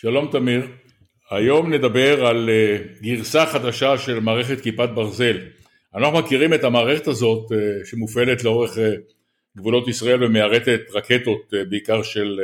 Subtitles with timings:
[0.00, 0.66] שלום תמיר,
[1.30, 5.38] היום נדבר על אה, גרסה חדשה של מערכת כיפת ברזל.
[5.94, 8.92] אנחנו מכירים את המערכת הזאת אה, שמופעלת לאורך אה,
[9.56, 12.40] גבולות ישראל ומיירטת רקטות בעיקר של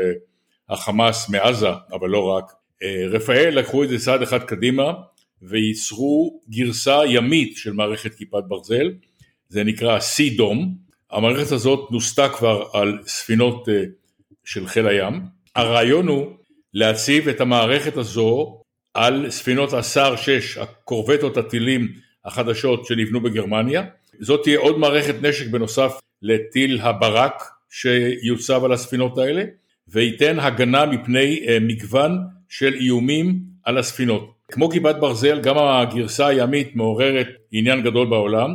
[0.68, 2.52] החמאס מעזה, אבל לא רק.
[3.10, 4.92] רפאל לקחו את זה צעד אחד קדימה
[5.42, 8.92] וייצרו גרסה ימית של מערכת כיפת ברזל,
[9.48, 10.74] זה נקרא סידום,
[11.10, 13.68] המערכת הזאת נוסתה כבר על ספינות
[14.44, 15.20] של חיל הים.
[15.56, 16.32] הרעיון הוא
[16.74, 18.62] להציב את המערכת הזו
[18.94, 21.88] על ספינות הסער 6, הקורבטות הטילים
[22.24, 23.84] החדשות שנבנו בגרמניה.
[24.20, 29.44] זאת תהיה עוד מערכת נשק בנוסף לטיל הברק שיוצב על הספינות האלה,
[29.88, 32.18] וייתן הגנה מפני אה, מגוון
[32.48, 34.32] של איומים על הספינות.
[34.48, 38.54] כמו כיפת ברזל, גם הגרסה הימית מעוררת עניין גדול בעולם,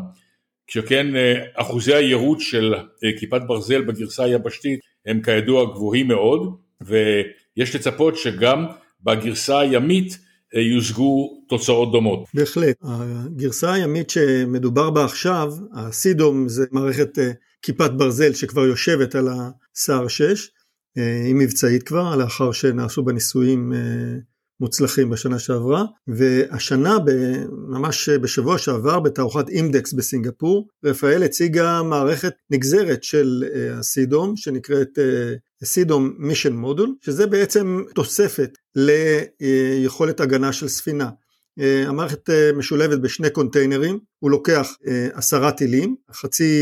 [0.68, 6.56] שכן אה, אחוזי היירוט של אה, כיפת ברזל בגרסה היבשתית הם כידוע גבוהים מאוד,
[7.58, 8.66] ויש לצפות שגם
[9.04, 10.18] בגרסה הימית
[10.56, 12.20] אה, יושגו תוצאות דומות.
[12.34, 12.76] בהחלט.
[12.82, 20.08] הגרסה הימית שמדובר בה עכשיו, הסידום זה מערכת אה, כיפת ברזל שכבר יושבת על הסער
[20.08, 20.50] 6,
[20.98, 23.74] אה, היא מבצעית כבר, לאחר שנעשו בה ניסויים
[24.60, 26.98] מוצלחים בשנה שעברה, והשנה,
[27.68, 33.44] ממש בשבוע שעבר, בתערוכת אינדקס בסינגפור, רפאל הציגה מערכת נגזרת של
[33.80, 35.00] הסידום, שנקראת
[35.64, 41.10] סידום מישן מודול, שזה בעצם תוספת ליכולת הגנה של ספינה.
[41.60, 44.78] המערכת משולבת בשני קונטיינרים, הוא לוקח
[45.14, 46.54] עשרה טילים, חצי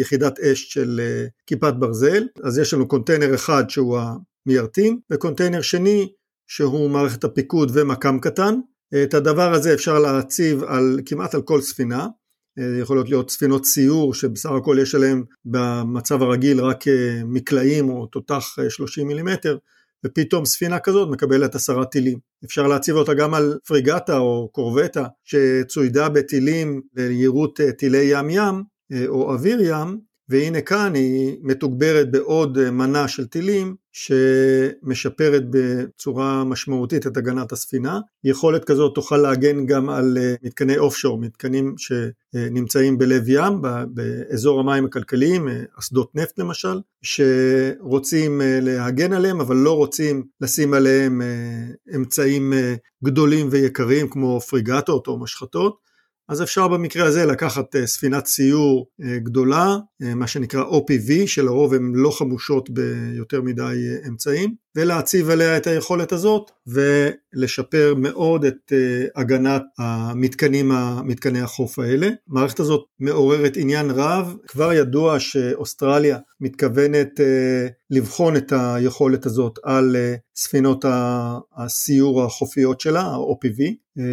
[0.00, 1.00] יחידת אש של
[1.46, 3.98] כיפת ברזל, אז יש לנו קונטיינר אחד שהוא
[4.46, 6.12] המיירטים, וקונטיינר שני
[6.46, 8.54] שהוא מערכת הפיקוד ומקם קטן.
[9.02, 12.06] את הדבר הזה אפשר להציב על, כמעט על כל ספינה,
[12.80, 18.56] יכולות להיות ספינות סיור שבסך הכל יש עליהן במצב הרגיל רק אה, מקלעים או תותח
[18.68, 19.58] 30 אה, מילימטר
[20.06, 22.18] ופתאום ספינה כזאת מקבלת עשרה טילים.
[22.44, 28.62] אפשר להציב אותה גם על פריגטה או קורבטה שצוידה בטילים אה, טילי ים ים
[29.08, 29.98] או אוויר ים
[30.28, 38.00] והנה כאן היא מתוגברת בעוד מנה של טילים שמשפרת בצורה משמעותית את הגנת הספינה.
[38.24, 44.84] יכולת כזאת תוכל להגן גם על אה, מתקני אופשור, מתקנים שנמצאים בלב ים, באזור המים
[44.84, 51.22] הכלכליים, אה, אסדות נפט למשל, שרוצים אה, להגן עליהם אבל לא רוצים לשים עליהם
[51.96, 52.52] אמצעים
[53.04, 55.89] גדולים ויקרים כמו פריגטות או משחטות.
[56.30, 61.74] אז אפשר במקרה הזה לקחת אה, ספינת סיור אה, גדולה, אה, מה שנקרא OPV, שלרוב
[61.74, 68.72] הן לא חמושות ביותר מדי אמצעים, ולהציב עליה את היכולת הזאת ולשפר מאוד את
[69.16, 70.72] הגנת המתקנים,
[71.04, 72.08] מתקני החוף האלה.
[72.30, 77.20] המערכת הזאת מעוררת עניין רב, כבר ידוע שאוסטרליה מתכוונת
[77.90, 79.96] לבחון את היכולת הזאת על
[80.36, 80.84] ספינות
[81.56, 83.62] הסיור החופיות שלה, ה-OPV,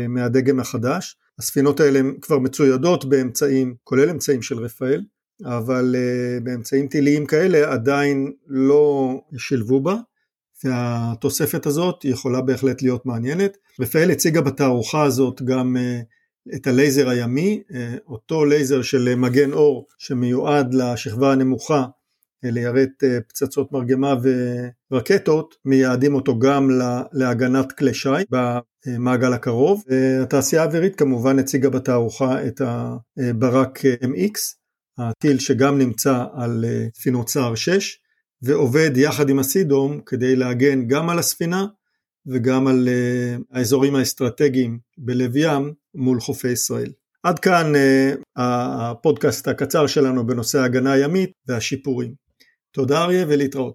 [0.09, 1.16] מהדגם החדש.
[1.39, 5.01] הספינות האלה כבר מצוידות באמצעים, כולל אמצעים של רפאל,
[5.45, 9.95] אבל uh, באמצעים טיליים כאלה עדיין לא שילבו בה,
[10.63, 13.57] והתוספת הזאת יכולה בהחלט להיות מעניינת.
[13.79, 17.73] רפאל הציגה בתערוכה הזאת גם uh, את הלייזר הימי, uh,
[18.07, 21.85] אותו לייזר של מגן אור שמיועד לשכבה הנמוכה
[22.43, 24.15] ליירט פצצות מרגמה
[24.91, 26.69] ורקטות, מייעדים אותו גם
[27.13, 28.29] להגנת כלי שיט
[28.87, 29.83] במעגל הקרוב.
[30.23, 32.61] התעשייה האווירית כמובן הציגה בתערוכה את
[33.17, 34.39] הברק MX,
[34.97, 36.65] הטיל שגם נמצא על
[36.95, 37.99] ספינות סער 6,
[38.41, 41.65] ועובד יחד עם הסידום כדי להגן גם על הספינה
[42.25, 42.89] וגם על
[43.51, 46.91] האזורים האסטרטגיים בלב ים מול חופי ישראל.
[47.23, 47.73] עד כאן
[48.37, 52.13] הפודקאסט הקצר שלנו בנושא ההגנה הימית והשיפורים.
[52.71, 53.73] תודה אריה ולהתראות.